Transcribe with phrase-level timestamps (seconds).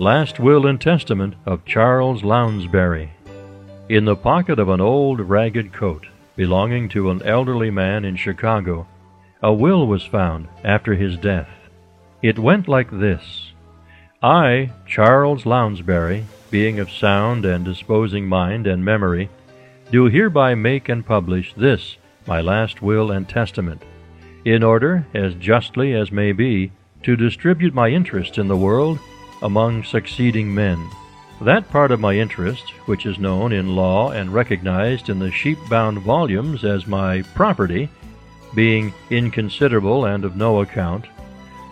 [0.00, 3.10] Last Will and Testament of Charles Lounsberry.
[3.88, 8.86] In the pocket of an old ragged coat belonging to an elderly man in Chicago,
[9.42, 11.48] a will was found after his death.
[12.22, 13.50] It went like this
[14.22, 19.28] I, Charles Lounsberry, being of sound and disposing mind and memory,
[19.90, 23.82] do hereby make and publish this my last will and testament,
[24.44, 26.70] in order, as justly as may be,
[27.02, 29.00] to distribute my interest in the world
[29.42, 30.88] among succeeding men.
[31.40, 35.58] That part of my interest, which is known in law and recognized in the sheep
[35.70, 37.88] bound volumes as my property,
[38.54, 41.06] being inconsiderable and of no account,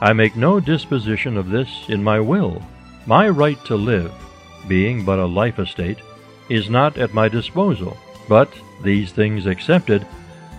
[0.00, 2.62] I make no disposition of this in my will.
[3.06, 4.12] My right to live,
[4.68, 5.98] being but a life estate,
[6.48, 7.96] is not at my disposal,
[8.28, 10.06] but, these things excepted,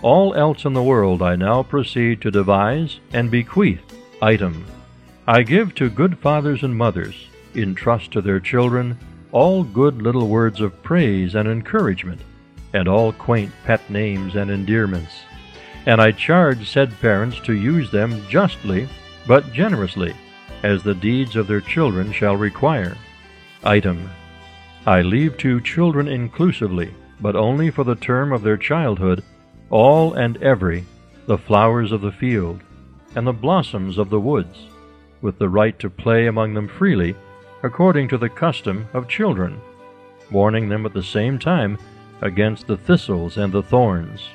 [0.02, 3.80] all else in the world I now proceed to devise and bequeath.
[4.20, 4.66] Item.
[5.28, 8.98] I give to good fathers and mothers, in trust to their children,
[9.30, 12.22] all good little words of praise and encouragement,
[12.72, 15.12] and all quaint pet names and endearments.
[15.84, 18.88] And I charge said parents to use them justly,
[19.26, 20.16] but generously,
[20.62, 22.96] as the deeds of their children shall require.
[23.62, 24.08] Item.
[24.86, 29.22] I leave to children inclusively, but only for the term of their childhood,
[29.68, 30.86] all and every,
[31.26, 32.62] the flowers of the field,
[33.14, 34.68] and the blossoms of the woods,
[35.20, 37.14] with the right to play among them freely,
[37.62, 39.60] according to the custom of children,
[40.30, 41.78] warning them at the same time
[42.20, 44.28] against the thistles and the thorns.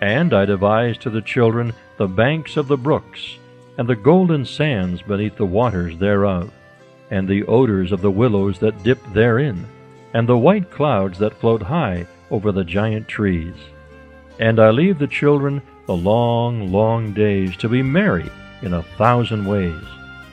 [0.00, 3.36] And I devise to the children the banks of the brooks,
[3.78, 6.50] and the golden sands beneath the waters thereof,
[7.10, 9.66] and the odors of the willows that dip therein,
[10.14, 13.54] and the white clouds that float high over the giant trees.
[14.38, 18.30] And I leave the children the long, long days to be merry
[18.62, 19.84] in a thousand ways,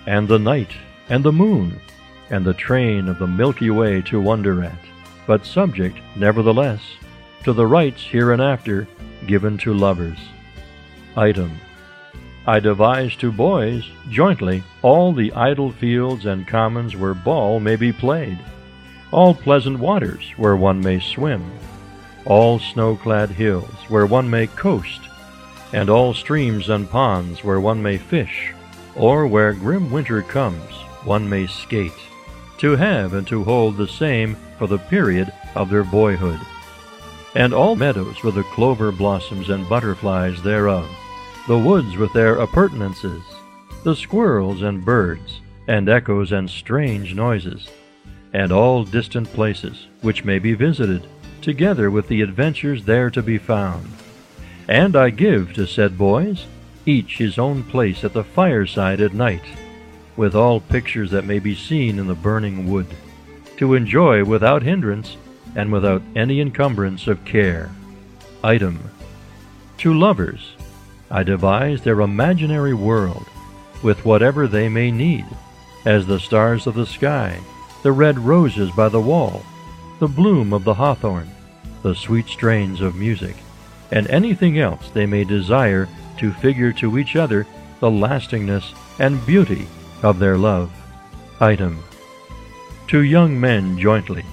[0.06, 0.72] and the night,
[1.10, 1.80] and the moon,
[2.30, 4.80] and the train of the Milky Way to wonder at,
[5.28, 6.82] but subject, nevertheless,
[7.44, 8.88] to the rights hereinafter
[9.28, 10.20] given to lovers.
[11.16, 11.60] Item.
[12.48, 17.92] I devise to boys, jointly, all the idle fields and commons where ball may be
[17.92, 18.40] played,
[19.12, 21.44] all pleasant waters where one may swim,
[22.26, 25.02] all snow clad hills where one may coast,
[25.74, 28.54] and all streams and ponds where one may fish,
[28.96, 30.74] or where grim winter comes,
[31.04, 31.92] one may skate,
[32.58, 36.40] to have and to hold the same for the period of their boyhood.
[37.36, 40.90] And all meadows with the clover blossoms and butterflies thereof,
[41.48, 43.24] the woods with their appurtenances,
[43.84, 47.70] the squirrels and birds, and echoes and strange noises,
[48.34, 51.08] and all distant places which may be visited,
[51.42, 53.88] together with the adventures there to be found.
[54.68, 56.46] And I give to said boys
[56.86, 59.44] each his own place at the fireside at night,
[60.16, 62.88] with all pictures that may be seen in the burning wood,
[63.58, 65.18] to enjoy without hindrance
[65.56, 67.72] and without any encumbrance of care.
[68.44, 68.80] Item.
[69.80, 70.56] To lovers,
[71.10, 73.26] I devise their imaginary world,
[73.82, 75.26] with whatever they may need,
[75.86, 77.40] as the stars of the sky,
[77.84, 79.42] the red roses by the wall,
[80.00, 81.30] the bloom of the hawthorn,
[81.82, 83.36] the sweet strains of music,
[83.92, 85.88] and anything else they may desire
[86.20, 87.46] to figure to each other
[87.80, 89.68] the lastingness and beauty
[90.04, 90.72] of their love.
[91.40, 91.84] Item.
[92.88, 94.26] To young men jointly,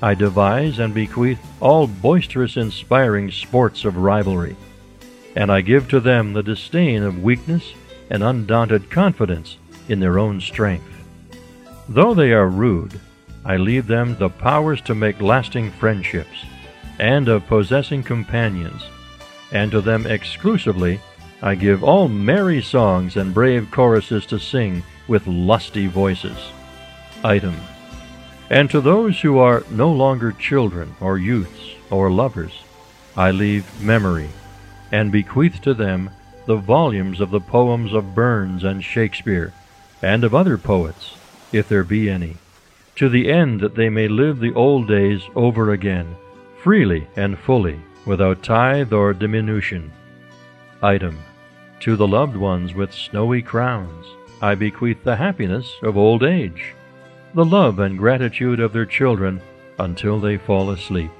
[0.00, 4.56] I devise and bequeath all boisterous inspiring sports of rivalry,
[5.36, 7.72] and I give to them the disdain of weakness
[8.10, 9.56] and undaunted confidence
[9.88, 10.86] in their own strength.
[11.88, 13.00] Though they are rude,
[13.44, 16.44] I leave them the powers to make lasting friendships,
[16.98, 18.82] and of possessing companions,
[19.52, 21.00] and to them exclusively
[21.40, 26.36] I give all merry songs and brave choruses to sing with lusty voices.
[27.22, 27.56] Item.
[28.50, 32.62] And to those who are no longer children, or youths, or lovers,
[33.16, 34.30] I leave memory,
[34.90, 36.10] and bequeath to them
[36.46, 39.52] the volumes of the poems of Burns and Shakespeare,
[40.02, 41.14] and of other poets,
[41.52, 42.36] if there be any,
[42.96, 46.16] to the end that they may live the old days over again,
[46.62, 49.92] freely and fully, without tithe or diminution.
[50.82, 51.18] Item.
[51.80, 54.06] To the loved ones with snowy crowns,
[54.40, 56.72] I bequeath the happiness of old age,
[57.34, 59.40] the love and gratitude of their children
[59.80, 61.10] until they fall asleep.